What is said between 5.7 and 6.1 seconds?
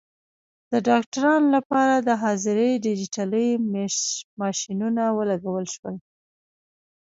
شول.